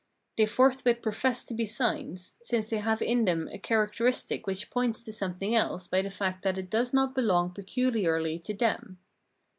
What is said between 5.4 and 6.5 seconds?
else by the fact